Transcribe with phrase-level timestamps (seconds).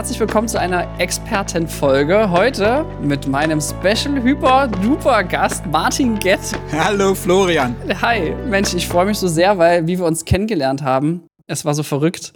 [0.00, 2.30] herzlich willkommen zu einer Expertenfolge.
[2.30, 6.40] Heute mit meinem Special Hyper Duper Gast Martin Gett.
[6.72, 7.76] Hallo Florian.
[8.00, 11.74] Hi, Mensch, ich freue mich so sehr, weil wie wir uns kennengelernt haben, es war
[11.74, 12.32] so verrückt.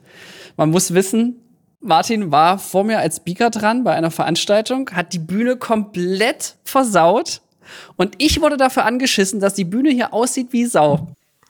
[0.58, 1.40] Man muss wissen,
[1.80, 7.40] Martin war vor mir als Speaker dran bei einer Veranstaltung, hat die Bühne komplett versaut
[7.96, 11.08] und ich wurde dafür angeschissen, dass die Bühne hier aussieht wie Sau.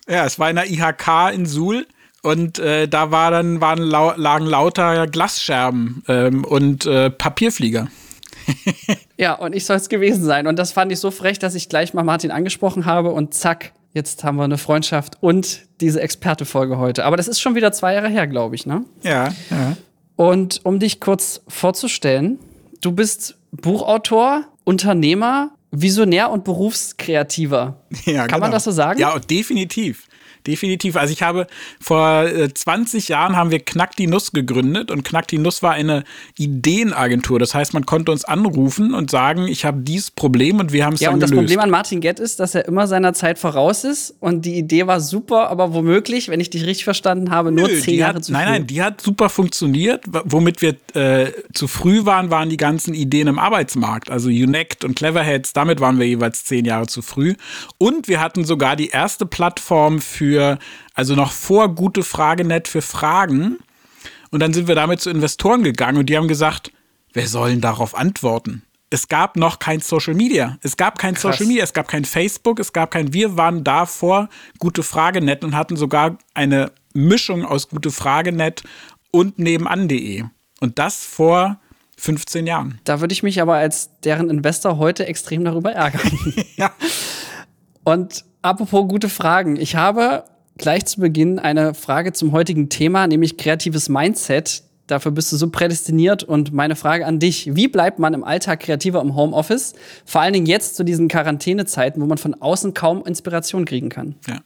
[0.09, 1.89] Ja, es war in der IHK in Suhl
[2.25, 7.89] und äh, da war dann, waren lau lagen lauter Glasscherben ähm, und äh, Papierflieger.
[9.19, 10.47] ja, und ich soll es gewesen sein.
[10.47, 13.73] Und das fand ich so frech, dass ich gleich mal Martin angesprochen habe und zack,
[13.93, 17.05] jetzt haben wir eine Freundschaft und diese Experte-Folge heute.
[17.05, 18.87] Aber das ist schon wieder zwei Jahre her, glaube ich, ne?
[19.03, 19.77] Ja, ja.
[20.17, 22.39] Und um dich kurz vorzustellen,
[22.81, 27.83] du bist Buchautor, Unternehmer, Visionär und Berufskreativer.
[28.07, 28.41] Ja, Kann genau.
[28.41, 28.99] man das so sagen?
[28.99, 30.09] Ja, definitiv
[30.47, 30.97] definitiv.
[30.97, 31.47] Also ich habe
[31.81, 35.73] vor 20 äh, Jahren haben wir Knack die Nuss gegründet und Knack die Nuss war
[35.73, 36.05] eine
[36.39, 37.39] Ideenagentur.
[37.39, 40.95] Das heißt, man konnte uns anrufen und sagen, ich habe dieses Problem und wir haben
[40.95, 41.33] es ja, dann gelöst.
[41.33, 44.15] Ja, und das Problem an Martin Gett ist, dass er immer seiner Zeit voraus ist
[44.21, 47.81] und die Idee war super, aber womöglich, wenn ich dich richtig verstanden habe, nur Nö,
[47.81, 48.39] zehn Jahre hat, zu früh.
[48.39, 50.05] Nein, nein, die hat super funktioniert.
[50.25, 54.11] Womit wir äh, zu früh waren, waren die ganzen Ideen im Arbeitsmarkt.
[54.11, 57.35] Also Unect und Cleverheads, damit waren wir jeweils zehn Jahre zu früh.
[57.79, 60.59] Und wir hatten sogar die erste Plattform für für,
[60.95, 63.59] also noch vor gute Fragenet für Fragen.
[64.31, 66.73] Und dann sind wir damit zu Investoren gegangen und die haben gesagt,
[67.13, 68.63] wer soll denn darauf antworten?
[68.91, 70.59] Es gab noch kein Social Media.
[70.63, 71.23] Es gab kein Krass.
[71.23, 75.55] Social Media, es gab kein Facebook, es gab kein, wir waren davor gute Fragenet und
[75.55, 78.65] hatten sogar eine Mischung aus gute Fragenet
[79.13, 80.25] und nebenan.de.
[80.61, 81.59] Und das vor
[81.97, 82.81] 15 Jahren.
[82.85, 86.19] Da würde ich mich aber als deren Investor heute extrem darüber ärgern.
[86.57, 86.73] ja.
[87.85, 89.57] Und apropos gute Fragen.
[89.57, 90.25] Ich habe
[90.59, 94.63] gleich zu Beginn eine Frage zum heutigen Thema, nämlich kreatives Mindset.
[94.87, 96.23] Dafür bist du so prädestiniert.
[96.23, 99.75] Und meine Frage an dich, wie bleibt man im Alltag kreativer im Homeoffice?
[100.05, 104.17] Vor allen Dingen jetzt zu diesen Quarantänezeiten, wo man von außen kaum Inspiration kriegen kann.
[104.29, 104.41] Ja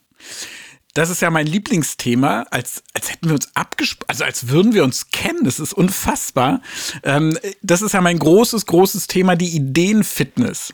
[0.95, 4.83] das ist ja mein Lieblingsthema, als, als hätten wir uns abgesprochen, also als würden wir
[4.83, 5.43] uns kennen.
[5.43, 6.61] Das ist unfassbar.
[7.03, 10.73] Ähm, das ist ja mein großes, großes Thema, die Ideenfitness.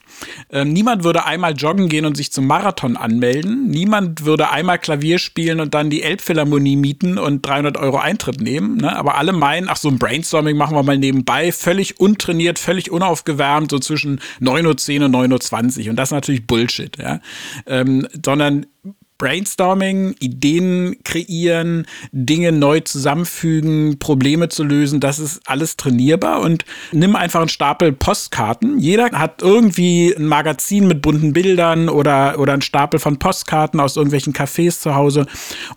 [0.49, 3.67] Ähm, niemand würde einmal joggen gehen und sich zum Marathon anmelden.
[3.67, 8.77] Niemand würde einmal Klavier spielen und dann die Elbphilharmonie mieten und 300 Euro Eintritt nehmen.
[8.77, 8.95] Ne?
[8.95, 13.69] Aber alle meinen, ach so ein Brainstorming machen wir mal nebenbei, völlig untrainiert, völlig unaufgewärmt,
[13.69, 15.89] so zwischen 9.10 Uhr und 9.20 Uhr.
[15.89, 16.97] Und das ist natürlich Bullshit.
[16.97, 17.19] Ja?
[17.67, 18.65] Ähm, sondern
[19.17, 27.15] Brainstorming, Ideen kreieren, Dinge neu zusammenfügen, Probleme zu lösen, das ist alles trainierbar und nimm
[27.15, 28.79] einfach einen Stapel Postkarten.
[28.79, 33.95] Jeder hat irgendwie ein Magazin mit bunten Bildern oder, oder einen Stapel von Postkarten aus
[33.95, 35.27] irgendwelchen Cafés zu Hause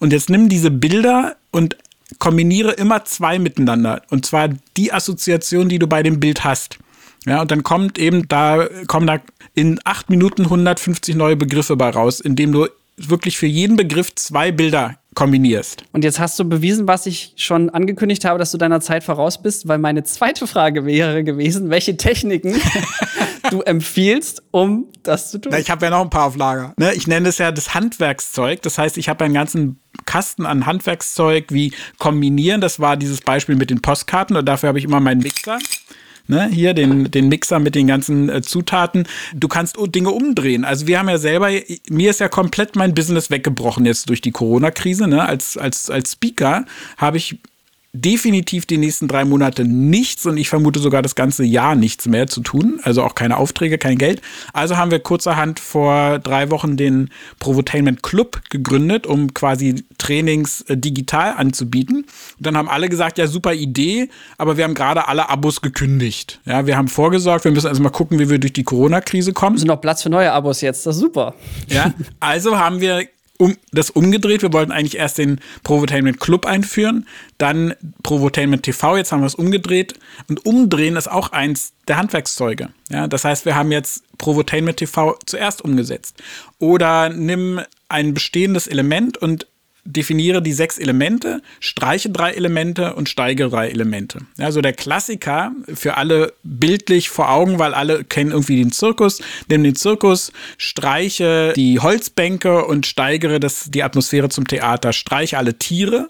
[0.01, 1.77] und jetzt nimm diese Bilder und
[2.19, 6.79] kombiniere immer zwei miteinander und zwar die Assoziation, die du bei dem Bild hast.
[7.27, 9.21] Ja, und dann kommt eben da, kommen da
[9.55, 14.53] in acht Minuten 150 neue Begriffe bei raus, indem du wirklich für jeden Begriff zwei
[14.53, 15.83] Bilder kombinierst.
[15.93, 19.43] Und jetzt hast du bewiesen, was ich schon angekündigt habe, dass du deiner Zeit voraus
[19.43, 22.55] bist, weil meine zweite Frage wäre gewesen, welche Techniken
[23.51, 25.53] du empfiehlst, um das zu tun.
[25.55, 26.73] Ich habe ja noch ein paar auf Lager.
[26.77, 28.63] Ne, ich nenne es ja das Handwerkszeug.
[28.63, 32.61] Das heißt, ich habe einen ganzen Kasten an Handwerkszeug wie kombinieren.
[32.61, 35.59] Das war dieses Beispiel mit den Postkarten und dafür habe ich immer meinen Mixer
[36.29, 39.07] ne, hier den, den Mixer mit den ganzen äh, Zutaten.
[39.35, 40.65] Du kannst Dinge umdrehen.
[40.65, 41.51] Also wir haben ja selber,
[41.89, 45.09] mir ist ja komplett mein Business weggebrochen jetzt durch die Corona-Krise.
[45.09, 45.25] Ne?
[45.25, 46.65] Als, als, als Speaker
[46.97, 47.39] habe ich
[48.01, 52.27] definitiv die nächsten drei Monate nichts und ich vermute sogar das ganze Jahr nichts mehr
[52.27, 52.81] zu tun.
[52.83, 54.23] Also auch keine Aufträge, kein Geld.
[54.53, 60.77] Also haben wir kurzerhand vor drei Wochen den Provotainment Club gegründet, um quasi Trainings äh,
[60.77, 61.99] digital anzubieten.
[61.99, 62.07] Und
[62.47, 66.41] dann haben alle gesagt, ja, super Idee, aber wir haben gerade alle Abos gekündigt.
[66.45, 69.57] Ja, wir haben vorgesorgt, wir müssen also mal gucken, wie wir durch die Corona-Krise kommen.
[69.57, 71.35] Es ist noch Platz für neue Abos jetzt, das ist super.
[71.69, 73.05] Ja, also haben wir
[73.39, 74.43] um, das umgedreht.
[74.43, 77.07] Wir wollten eigentlich erst den Provotainment Club einführen,
[77.39, 78.97] dann Provotainment TV.
[78.97, 79.95] Jetzt haben wir es umgedreht.
[80.29, 82.71] Und umdrehen ist auch eins der Handwerkszeuge.
[82.91, 86.23] Ja, das heißt, wir haben jetzt Provotainment TV zuerst umgesetzt.
[86.59, 89.47] Oder nimm ein bestehendes Element und
[89.89, 94.21] definiere die sechs Elemente, streiche drei Elemente und steige drei Elemente.
[94.39, 99.21] Also der Klassiker für alle bildlich vor Augen, weil alle kennen irgendwie den Zirkus.
[99.49, 104.93] Nimm den Zirkus, streiche die Holzbänke und steigere das, die Atmosphäre zum Theater.
[104.93, 106.09] Streiche alle Tiere,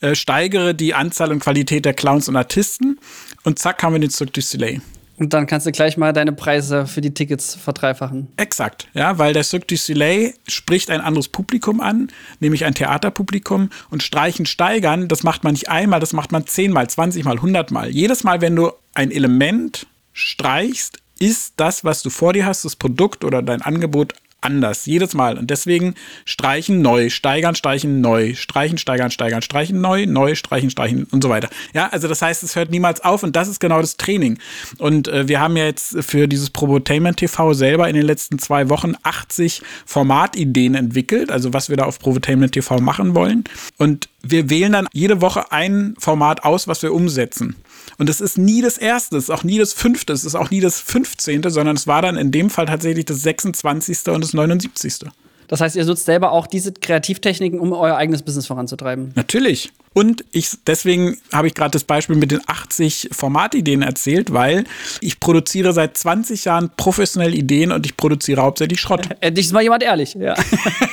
[0.00, 2.98] äh, steigere die Anzahl und Qualität der Clowns und Artisten
[3.44, 4.80] und zack haben wir den Cirque du Soleil.
[5.16, 8.28] Und dann kannst du gleich mal deine Preise für die Tickets verdreifachen.
[8.36, 12.08] Exakt, ja, weil der Cirque du Soleil spricht ein anderes Publikum an,
[12.40, 16.88] nämlich ein Theaterpublikum und streichen, steigern, das macht man nicht einmal, das macht man zehnmal,
[16.90, 17.90] zwanzigmal, hundertmal.
[17.90, 22.74] Jedes Mal, wenn du ein Element streichst, ist das, was du vor dir hast, das
[22.74, 24.14] Produkt oder dein Angebot
[24.44, 25.38] anders, jedes Mal.
[25.38, 25.94] Und deswegen
[26.24, 31.28] streichen neu, steigern, streichen neu, streichen, steigern, steigern, streichen neu, neu, streichen, streichen und so
[31.28, 31.48] weiter.
[31.72, 34.38] Ja, also das heißt, es hört niemals auf und das ist genau das Training.
[34.78, 38.68] Und äh, wir haben ja jetzt für dieses Probotainment TV selber in den letzten zwei
[38.68, 43.44] Wochen 80 Formatideen entwickelt, also was wir da auf Probotainment TV machen wollen.
[43.78, 47.56] Und wir wählen dann jede Woche ein Format aus, was wir umsetzen.
[47.98, 50.50] Und es ist nie das erste, es ist auch nie das fünfte, es ist auch
[50.50, 54.08] nie das fünfzehnte, sondern es war dann in dem Fall tatsächlich das 26.
[54.08, 55.06] und das 79.
[55.48, 59.12] Das heißt, ihr nutzt selber auch diese Kreativtechniken, um euer eigenes Business voranzutreiben.
[59.14, 59.72] Natürlich.
[59.92, 64.64] Und ich, deswegen habe ich gerade das Beispiel mit den 80 Formatideen erzählt, weil
[65.00, 69.08] ich produziere seit 20 Jahren professionell Ideen und ich produziere hauptsächlich Schrott.
[69.20, 70.34] Endlich ist mal jemand ehrlich, ja.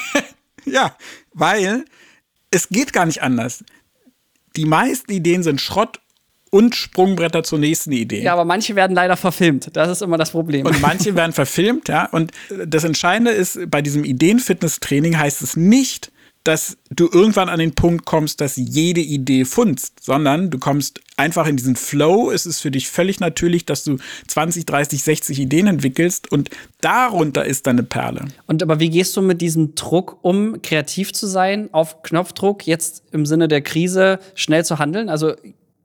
[0.65, 0.95] ja,
[1.33, 1.85] weil
[2.51, 3.63] es geht gar nicht anders.
[4.55, 5.99] Die meisten Ideen sind Schrott
[6.51, 8.21] und Sprungbretter zur nächsten Idee.
[8.21, 9.69] Ja, aber manche werden leider verfilmt.
[9.73, 10.67] Das ist immer das Problem.
[10.67, 12.07] Und manche werden verfilmt, ja.
[12.11, 12.31] Und
[12.67, 16.11] das Entscheidende ist, bei diesem Ideenfitness-Training heißt es nicht,
[16.43, 21.45] dass du irgendwann an den Punkt kommst, dass jede Idee funzt, sondern du kommst einfach
[21.45, 22.31] in diesen Flow.
[22.31, 23.97] Es ist für dich völlig natürlich, dass du
[24.27, 26.49] 20, 30, 60 Ideen entwickelst und
[26.81, 28.25] darunter ist deine Perle.
[28.47, 33.03] Und aber wie gehst du mit diesem Druck um, kreativ zu sein, auf Knopfdruck, jetzt
[33.11, 35.09] im Sinne der Krise schnell zu handeln?
[35.09, 35.35] Also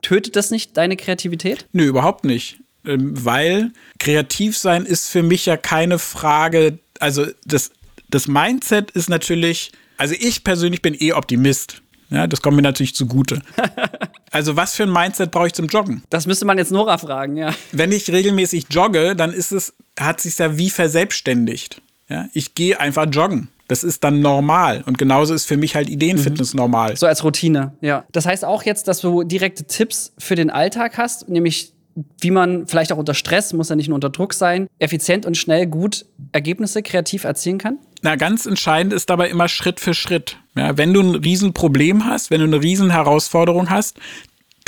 [0.07, 1.67] tötet das nicht deine Kreativität?
[1.73, 2.59] Nö, überhaupt nicht.
[2.85, 6.79] Ähm, weil kreativ sein ist für mich ja keine Frage.
[7.01, 7.71] Also das,
[8.09, 11.81] das Mindset ist natürlich, also ich persönlich bin eh Optimist.
[12.09, 13.41] Ja, das kommt mir natürlich zugute.
[14.29, 16.03] Also, was für ein Mindset brauche ich zum Joggen?
[16.09, 17.55] Das müsste man jetzt Nora fragen, ja.
[17.71, 21.81] Wenn ich regelmäßig jogge, dann ist es, hat sich ja wie verselbstständigt.
[22.09, 23.47] Ja, ich gehe einfach joggen.
[23.67, 24.83] Das ist dann normal.
[24.85, 26.59] Und genauso ist für mich halt Ideenfitness mhm.
[26.59, 26.95] normal.
[26.95, 28.05] So als Routine, ja.
[28.11, 31.73] Das heißt auch jetzt, dass du direkte Tipps für den Alltag hast, nämlich
[32.21, 35.35] wie man vielleicht auch unter Stress, muss ja nicht nur unter Druck sein, effizient und
[35.35, 37.79] schnell gut Ergebnisse kreativ erzielen kann?
[38.03, 40.37] Na, ganz entscheidend ist dabei immer Schritt für Schritt.
[40.55, 43.99] Ja, wenn du ein Riesenproblem hast, wenn du eine Riesenherausforderung hast,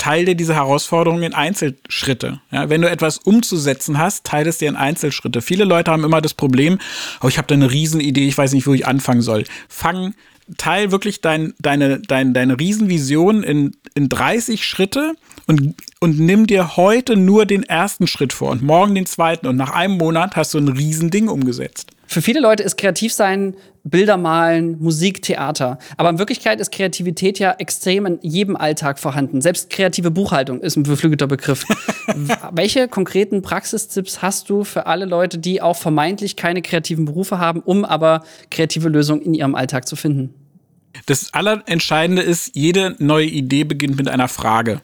[0.00, 2.40] teile dir diese Herausforderungen in Einzelschritte.
[2.50, 5.42] Ja, wenn du etwas umzusetzen hast, teile es dir in Einzelschritte.
[5.42, 6.78] Viele Leute haben immer das Problem,
[7.20, 9.44] oh, ich habe da eine Riesenidee, ich weiß nicht, wo ich anfangen soll.
[9.68, 10.14] Fang,
[10.56, 15.12] teil wirklich dein, deine, dein, deine Riesenvision in, in 30 Schritte
[15.46, 19.56] und, und nimm dir heute nur den ersten Schritt vor und morgen den zweiten und
[19.56, 21.90] nach einem Monat hast du ein Riesending umgesetzt.
[22.12, 23.54] Für viele Leute ist Kreativsein
[23.84, 25.78] Bilder malen, Musik, Theater.
[25.96, 29.40] Aber in Wirklichkeit ist Kreativität ja extrem in jedem Alltag vorhanden.
[29.40, 31.64] Selbst kreative Buchhaltung ist ein beflügelter Begriff.
[32.50, 37.60] Welche konkreten Praxistipps hast du für alle Leute, die auch vermeintlich keine kreativen Berufe haben,
[37.60, 40.34] um aber kreative Lösungen in ihrem Alltag zu finden?
[41.06, 44.82] Das Allerentscheidende ist, jede neue Idee beginnt mit einer Frage.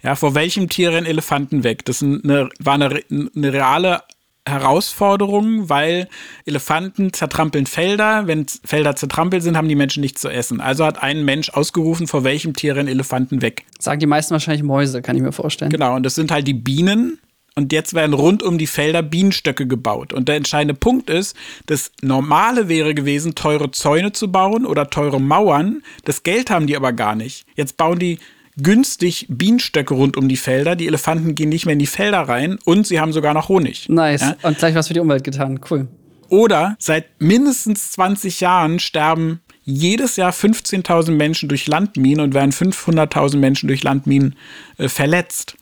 [0.00, 1.84] Ja, vor welchem Tier rennen Elefanten weg?
[1.86, 4.02] Das eine, war eine, eine reale
[4.46, 6.08] Herausforderungen, weil
[6.44, 8.26] Elefanten zertrampeln Felder.
[8.26, 10.60] Wenn Felder zertrampelt sind, haben die Menschen nichts zu essen.
[10.60, 13.64] Also hat ein Mensch ausgerufen, vor welchem Tier rennen Elefanten weg.
[13.78, 15.70] Sagen die meisten wahrscheinlich Mäuse, kann ich mir vorstellen.
[15.70, 17.18] Genau, und das sind halt die Bienen.
[17.56, 20.12] Und jetzt werden rund um die Felder Bienenstöcke gebaut.
[20.12, 21.36] Und der entscheidende Punkt ist,
[21.66, 25.82] das Normale wäre gewesen, teure Zäune zu bauen oder teure Mauern.
[26.04, 27.46] Das Geld haben die aber gar nicht.
[27.54, 28.18] Jetzt bauen die
[28.56, 30.76] günstig Bienenstöcke rund um die Felder.
[30.76, 33.88] Die Elefanten gehen nicht mehr in die Felder rein und sie haben sogar noch Honig.
[33.88, 34.20] Nice.
[34.20, 34.36] Ja?
[34.42, 35.60] Und gleich was für die Umwelt getan.
[35.70, 35.88] Cool.
[36.28, 43.38] Oder seit mindestens 20 Jahren sterben jedes Jahr 15.000 Menschen durch Landminen und werden 500.000
[43.38, 44.36] Menschen durch Landminen
[44.76, 45.56] äh, verletzt.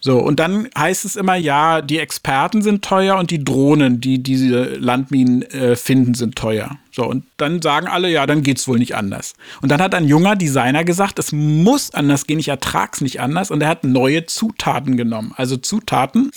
[0.00, 4.22] So, und dann heißt es immer, ja, die Experten sind teuer und die Drohnen, die
[4.22, 6.78] diese Landminen äh, finden, sind teuer.
[6.98, 9.34] So, und dann sagen alle, ja, dann geht's wohl nicht anders.
[9.62, 13.52] Und dann hat ein junger Designer gesagt, es muss anders gehen, ich ertrag's nicht anders.
[13.52, 15.32] Und er hat neue Zutaten genommen.
[15.36, 16.32] Also Zutaten,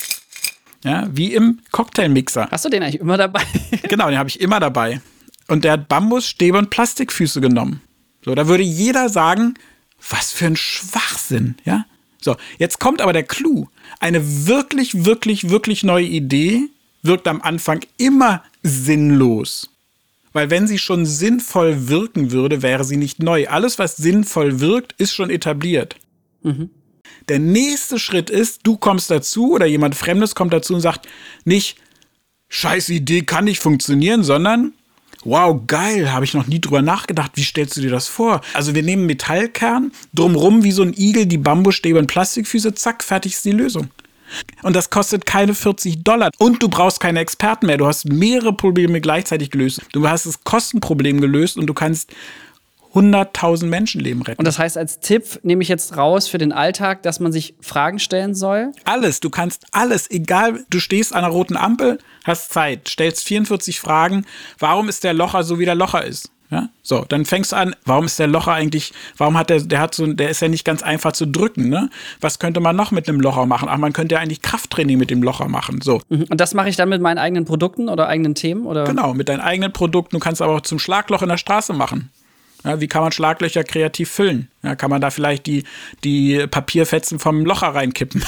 [0.84, 2.46] ja, wie im Cocktailmixer.
[2.48, 3.42] Hast du den eigentlich immer dabei?
[3.88, 5.00] genau, den habe ich immer dabei.
[5.48, 7.80] Und der hat Bambus, Stäbe und Plastikfüße genommen.
[8.24, 9.54] So, da würde jeder sagen,
[10.10, 11.86] was für ein Schwachsinn, ja?
[12.20, 13.66] So, jetzt kommt aber der Clou.
[13.98, 16.68] Eine wirklich, wirklich, wirklich neue Idee
[17.02, 19.71] wirkt am Anfang immer sinnlos.
[20.32, 23.48] Weil wenn sie schon sinnvoll wirken würde, wäre sie nicht neu.
[23.48, 25.96] Alles, was sinnvoll wirkt, ist schon etabliert.
[26.42, 26.70] Mhm.
[27.28, 31.06] Der nächste Schritt ist, du kommst dazu oder jemand Fremdes kommt dazu und sagt
[31.44, 31.76] nicht,
[32.48, 34.72] scheiß Idee kann nicht funktionieren, sondern
[35.24, 37.32] Wow, geil, habe ich noch nie drüber nachgedacht.
[37.36, 38.40] Wie stellst du dir das vor?
[38.54, 43.34] Also wir nehmen Metallkern, drumrum wie so ein Igel die Bambusstäbe und Plastikfüße, zack, fertig
[43.34, 43.88] ist die Lösung.
[44.62, 46.30] Und das kostet keine 40 Dollar.
[46.38, 47.78] Und du brauchst keine Experten mehr.
[47.78, 49.82] Du hast mehrere Probleme gleichzeitig gelöst.
[49.92, 52.12] Du hast das Kostenproblem gelöst und du kannst
[52.94, 54.38] 100.000 Menschenleben retten.
[54.38, 57.54] Und das heißt, als Tipp nehme ich jetzt raus für den Alltag, dass man sich
[57.60, 58.72] Fragen stellen soll?
[58.84, 63.80] Alles, du kannst alles, egal, du stehst an einer roten Ampel, hast Zeit, stellst 44
[63.80, 64.26] Fragen,
[64.58, 66.30] warum ist der Locher so, wie der Locher ist?
[66.52, 69.80] Ja, so, dann fängst du an, warum ist der Locher eigentlich, warum hat der, der
[69.80, 71.88] hat so, der ist ja nicht ganz einfach zu drücken, ne?
[72.20, 73.70] Was könnte man noch mit einem Locher machen?
[73.70, 76.02] Ach, man könnte ja eigentlich Krafttraining mit dem Locher machen, so.
[76.10, 76.26] Mhm.
[76.28, 78.84] Und das mache ich dann mit meinen eigenen Produkten oder eigenen Themen, oder?
[78.84, 80.16] Genau, mit deinen eigenen Produkten.
[80.16, 82.10] Du kannst aber auch zum Schlagloch in der Straße machen.
[82.64, 84.48] Ja, wie kann man Schlaglöcher kreativ füllen?
[84.62, 85.64] Ja, kann man da vielleicht die,
[86.04, 88.22] die Papierfetzen vom Locher reinkippen?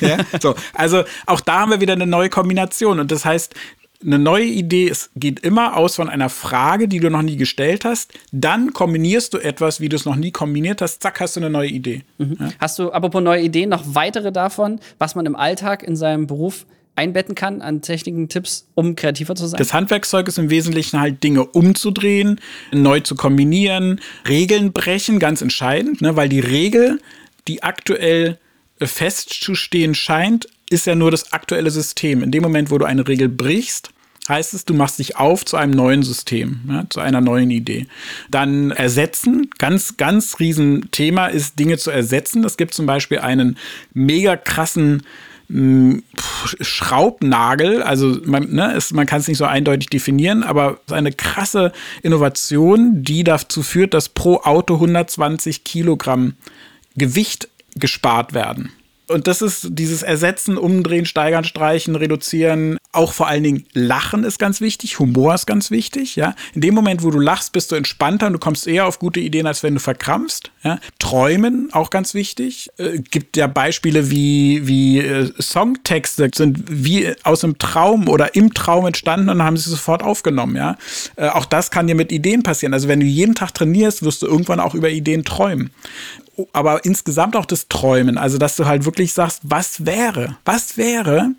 [0.00, 0.54] ja, so.
[0.74, 3.00] Also auch da haben wir wieder eine neue Kombination.
[3.00, 3.52] Und das heißt,
[4.04, 7.84] eine neue Idee es geht immer aus von einer Frage, die du noch nie gestellt
[7.84, 8.12] hast.
[8.32, 11.02] Dann kombinierst du etwas, wie du es noch nie kombiniert hast.
[11.02, 12.02] Zack, hast du eine neue Idee.
[12.18, 12.36] Mhm.
[12.38, 12.48] Ja?
[12.58, 16.66] Hast du, apropos neue Ideen, noch weitere davon, was man im Alltag in seinem Beruf
[16.96, 19.58] einbetten kann an Techniken, Tipps, um kreativer zu sein?
[19.58, 22.40] Das Handwerkszeug ist im Wesentlichen halt Dinge umzudrehen,
[22.72, 27.00] neu zu kombinieren, Regeln brechen, ganz entscheidend, ne, weil die Regel,
[27.48, 28.38] die aktuell
[28.80, 32.22] festzustehen scheint, ist ja nur das aktuelle System.
[32.22, 33.90] In dem Moment, wo du eine Regel brichst,
[34.28, 37.86] heißt es, du machst dich auf zu einem neuen System, ja, zu einer neuen Idee.
[38.30, 42.44] Dann ersetzen, ganz, ganz riesen Thema ist, Dinge zu ersetzen.
[42.44, 43.58] Es gibt zum Beispiel einen
[43.92, 45.02] mega krassen
[46.60, 51.70] Schraubnagel, also man, ne, man kann es nicht so eindeutig definieren, aber eine krasse
[52.02, 56.32] Innovation, die dazu führt, dass pro Auto 120 Kilogramm
[56.96, 58.72] Gewicht gespart werden
[59.14, 62.78] und das ist dieses Ersetzen, Umdrehen, Steigern, Streichen, Reduzieren.
[62.90, 66.16] Auch vor allen Dingen Lachen ist ganz wichtig, Humor ist ganz wichtig.
[66.16, 68.98] Ja, in dem Moment, wo du lachst, bist du entspannter und du kommst eher auf
[68.98, 70.50] gute Ideen, als wenn du verkrampfst.
[70.64, 72.70] Ja, Träumen auch ganz wichtig.
[72.76, 78.52] Äh, gibt ja Beispiele wie wie äh, Songtexte sind wie aus einem Traum oder im
[78.52, 80.56] Traum entstanden und haben sie sofort aufgenommen.
[80.56, 80.76] Ja,
[81.14, 82.74] äh, auch das kann dir mit Ideen passieren.
[82.74, 85.70] Also wenn du jeden Tag trainierst, wirst du irgendwann auch über Ideen träumen
[86.52, 88.18] aber insgesamt auch das Träumen.
[88.18, 90.36] Also, dass du halt wirklich sagst, was wäre?
[90.44, 91.30] Was wäre?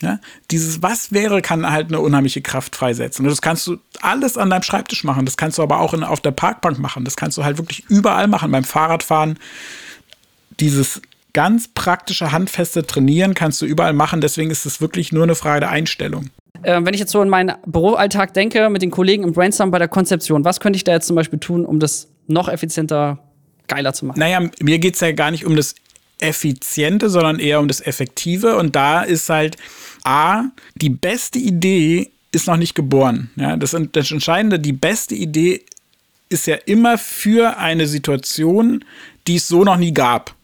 [0.00, 0.18] Ja,
[0.50, 3.24] dieses Was wäre kann halt eine unheimliche Kraft freisetzen.
[3.24, 5.24] Und das kannst du alles an deinem Schreibtisch machen.
[5.24, 7.04] Das kannst du aber auch in, auf der Parkbank machen.
[7.04, 8.50] Das kannst du halt wirklich überall machen.
[8.50, 9.38] Beim Fahrradfahren.
[10.60, 11.00] Dieses
[11.32, 14.20] ganz praktische, handfeste Trainieren kannst du überall machen.
[14.20, 16.30] Deswegen ist es wirklich nur eine Frage der Einstellung.
[16.62, 19.78] Äh, wenn ich jetzt so in meinen Büroalltag denke, mit den Kollegen im Brainstorm bei
[19.78, 23.18] der Konzeption, was könnte ich da jetzt zum Beispiel tun, um das noch effizienter
[23.68, 24.18] geiler zu machen.
[24.18, 25.74] Naja, mir geht es ja gar nicht um das
[26.18, 28.56] Effiziente, sondern eher um das Effektive.
[28.56, 29.56] Und da ist halt
[30.04, 30.44] A,
[30.74, 33.30] die beste Idee ist noch nicht geboren.
[33.36, 35.62] Ja, das, das Entscheidende, die beste Idee
[36.28, 38.84] ist ja immer für eine Situation,
[39.26, 40.34] die es so noch nie gab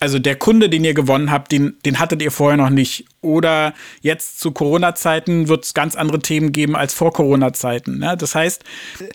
[0.00, 3.06] also der Kunde, den ihr gewonnen habt, den, den hattet ihr vorher noch nicht.
[3.20, 7.98] Oder jetzt zu Corona-Zeiten wird es ganz andere Themen geben als vor Corona-Zeiten.
[7.98, 8.16] Ne?
[8.16, 8.62] Das heißt,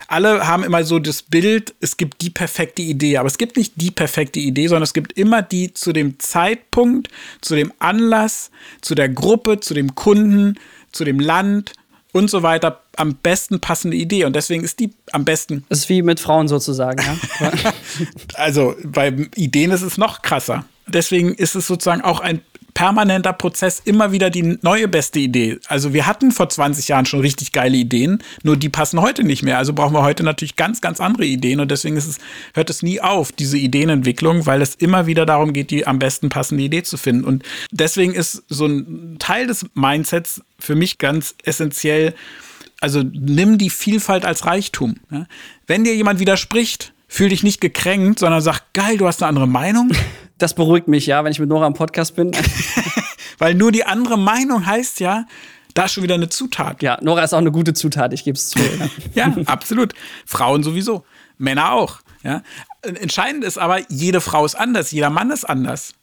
[0.08, 3.18] alle haben immer so das Bild, es gibt die perfekte Idee.
[3.18, 7.08] Aber es gibt nicht die perfekte Idee, sondern es gibt immer die zu dem Zeitpunkt,
[7.40, 10.60] zu dem Anlass, zu der Gruppe, zu dem Kunden,
[10.92, 11.74] zu dem Land
[12.14, 14.24] und so weiter am besten passende Idee.
[14.24, 15.66] Und deswegen ist die am besten.
[15.68, 17.52] Das ist wie mit Frauen sozusagen, ja.
[18.36, 20.64] also bei Ideen ist es noch krasser.
[20.88, 22.42] Deswegen ist es sozusagen auch ein
[22.74, 25.60] permanenter Prozess, immer wieder die neue beste Idee.
[25.68, 29.44] Also wir hatten vor 20 Jahren schon richtig geile Ideen, nur die passen heute nicht
[29.44, 29.58] mehr.
[29.58, 32.18] Also brauchen wir heute natürlich ganz, ganz andere Ideen und deswegen es,
[32.54, 36.30] hört es nie auf, diese Ideenentwicklung, weil es immer wieder darum geht, die am besten
[36.30, 37.24] passende Idee zu finden.
[37.24, 42.14] Und deswegen ist so ein Teil des Mindsets für mich ganz essentiell,
[42.80, 44.96] also nimm die Vielfalt als Reichtum.
[45.10, 45.26] Ja?
[45.68, 49.48] Wenn dir jemand widerspricht, fühl dich nicht gekränkt, sondern sag, geil, du hast eine andere
[49.48, 49.92] Meinung.
[50.44, 52.32] Das beruhigt mich, ja, wenn ich mit Nora im Podcast bin.
[53.38, 55.26] Weil nur die andere Meinung heißt ja,
[55.74, 56.84] da ist schon wieder eine Zutat.
[56.84, 58.60] Ja, Nora ist auch eine gute Zutat, ich gebe es zu.
[59.16, 59.94] ja, absolut.
[60.26, 61.06] Frauen sowieso.
[61.38, 62.02] Männer auch.
[62.24, 62.44] Ja.
[62.82, 65.94] Entscheidend ist aber, jede Frau ist anders, jeder Mann ist anders.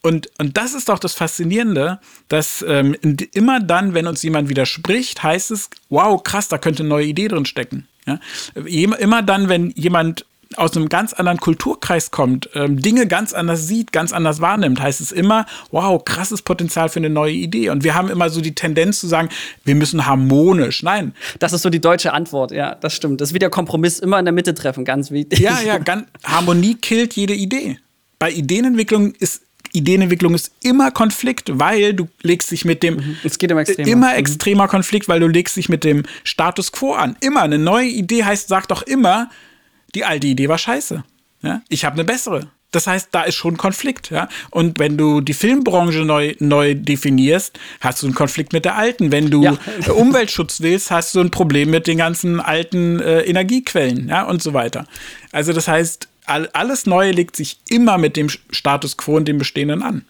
[0.00, 2.96] Und, und das ist doch das Faszinierende, dass ähm,
[3.34, 7.28] immer dann, wenn uns jemand widerspricht, heißt es, wow, krass, da könnte eine neue Idee
[7.28, 7.86] drin stecken.
[8.06, 8.18] Ja?
[8.54, 10.24] Immer dann, wenn jemand
[10.58, 15.00] aus einem ganz anderen Kulturkreis kommt, ähm, Dinge ganz anders sieht, ganz anders wahrnimmt, heißt
[15.00, 17.70] es immer, wow, krasses Potenzial für eine neue Idee.
[17.70, 19.28] Und wir haben immer so die Tendenz zu sagen,
[19.64, 20.82] wir müssen harmonisch.
[20.82, 21.14] Nein.
[21.38, 23.20] Das ist so die deutsche Antwort, ja, das stimmt.
[23.20, 25.38] Das ist wie der Kompromiss, immer in der Mitte treffen, ganz wichtig.
[25.38, 27.78] Ja, ja, ganz, Harmonie killt jede Idee.
[28.18, 29.42] Bei Ideenentwicklung ist
[29.74, 33.16] Ideenentwicklung ist immer Konflikt, weil du legst dich mit dem mhm.
[33.24, 34.18] es geht immer extremer, immer mhm.
[34.18, 37.16] extremer Konflikt, weil du legst dich mit dem Status quo an.
[37.20, 39.30] Immer eine neue Idee heißt, sag doch immer,
[39.94, 41.04] die alte Idee war scheiße.
[41.42, 41.62] Ja?
[41.68, 42.48] Ich habe eine bessere.
[42.74, 44.28] Das heißt, da ist schon Konflikt, ja.
[44.50, 49.12] Und wenn du die Filmbranche neu, neu definierst, hast du einen Konflikt mit der alten.
[49.12, 49.56] Wenn du ja.
[49.94, 54.54] Umweltschutz willst, hast du ein Problem mit den ganzen alten äh, Energiequellen, ja, und so
[54.54, 54.86] weiter.
[55.30, 59.38] Also das heißt, all, alles Neue legt sich immer mit dem Status quo und dem
[59.38, 60.04] Bestehenden an.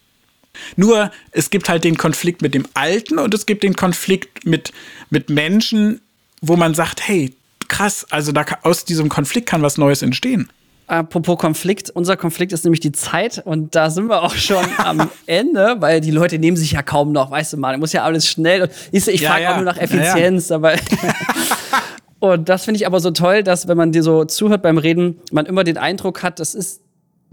[0.76, 4.72] Nur es gibt halt den Konflikt mit dem Alten und es gibt den Konflikt mit,
[5.10, 6.00] mit Menschen,
[6.40, 7.34] wo man sagt, hey,
[7.74, 10.48] krass, also da, aus diesem Konflikt kann was Neues entstehen.
[10.86, 15.10] Apropos Konflikt, unser Konflikt ist nämlich die Zeit und da sind wir auch schon am
[15.26, 18.28] Ende, weil die Leute nehmen sich ja kaum noch, weißt du mal, muss ja alles
[18.28, 19.52] schnell und ich, ich ja, frage ja.
[19.52, 20.74] auch nur nach Effizienz, ja, aber
[22.20, 25.20] und das finde ich aber so toll, dass wenn man dir so zuhört beim Reden,
[25.32, 26.83] man immer den Eindruck hat, das ist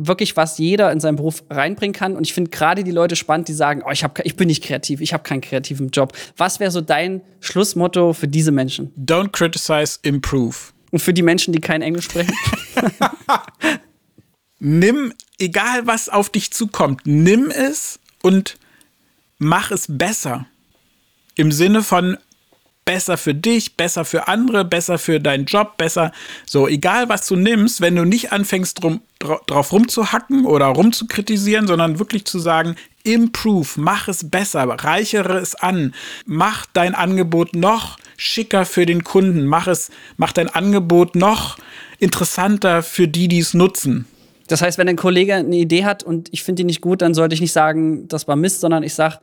[0.07, 2.15] wirklich, was jeder in seinen Beruf reinbringen kann.
[2.15, 4.63] Und ich finde gerade die Leute spannend, die sagen, oh, ich, hab, ich bin nicht
[4.63, 6.13] kreativ, ich habe keinen kreativen Job.
[6.37, 8.93] Was wäre so dein Schlussmotto für diese Menschen?
[8.97, 10.55] Don't criticize, improve.
[10.91, 12.35] Und für die Menschen, die kein Englisch sprechen?
[14.59, 18.57] nimm, egal was auf dich zukommt, nimm es und
[19.37, 20.45] mach es besser.
[21.35, 22.17] Im Sinne von
[22.85, 26.11] besser für dich, besser für andere, besser für deinen Job, besser.
[26.45, 31.99] So, egal was du nimmst, wenn du nicht anfängst, drum, drauf rumzuhacken oder rumzukritisieren, sondern
[31.99, 35.93] wirklich zu sagen, improve, mach es besser, reichere es an,
[36.25, 41.57] mach dein Angebot noch schicker für den Kunden, mach es, mach dein Angebot noch
[41.99, 44.05] interessanter für die, die es nutzen.
[44.47, 47.13] Das heißt, wenn ein Kollege eine Idee hat und ich finde die nicht gut, dann
[47.13, 49.19] sollte ich nicht sagen, das war Mist, sondern ich sage,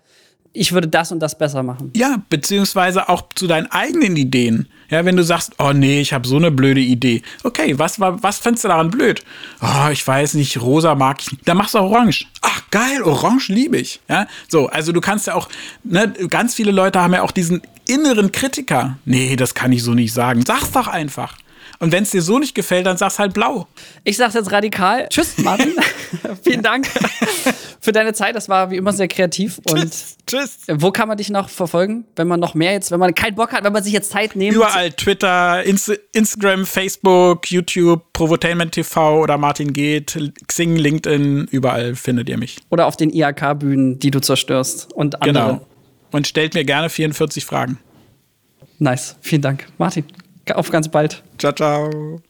[0.53, 1.93] ich würde das und das besser machen.
[1.95, 4.69] Ja, beziehungsweise auch zu deinen eigenen Ideen.
[4.91, 7.23] Ja, wenn du sagst, oh nee, ich habe so eine blöde Idee.
[7.45, 9.23] Okay, was war, was findest du daran blöd?
[9.61, 11.47] Oh, ich weiß nicht, rosa mag ich nicht.
[11.47, 12.27] Dann machst du orange.
[12.41, 14.01] Ach, geil, orange liebe ich.
[14.09, 15.49] Ja, so, also du kannst ja auch,
[15.85, 18.99] ne, ganz viele Leute haben ja auch diesen inneren Kritiker.
[19.05, 20.43] Nee, das kann ich so nicht sagen.
[20.47, 21.37] Sag's doch einfach.
[21.81, 23.69] Und wenn es dir so nicht gefällt, dann sag's halt blau.
[24.05, 25.07] Ich sag's jetzt radikal.
[25.11, 25.75] Tschüss, Martin.
[26.43, 26.89] Vielen Dank
[27.89, 28.37] für deine Zeit.
[28.37, 29.59] Das war wie immer sehr kreativ.
[29.71, 30.59] Und tschüss, tschüss.
[30.69, 33.53] Wo kann man dich noch verfolgen, wenn man noch mehr jetzt, wenn man keinen Bock
[33.53, 34.55] hat, wenn man sich jetzt Zeit nimmt?
[34.55, 42.29] Überall Twitter, Inst Instagram, Facebook, YouTube, Provotainment TV oder Martin geht, Xing, LinkedIn, überall findet
[42.29, 42.59] ihr mich.
[42.69, 45.33] Oder auf den IAK-Bühnen, die du zerstörst und andere.
[45.33, 45.67] Genau.
[46.11, 47.79] Und stellt mir gerne 44 Fragen.
[48.79, 49.17] Nice.
[49.23, 50.05] Vielen Dank, Martin.
[50.53, 51.23] Auf ganz bald.
[51.39, 52.21] Ciao, ciao.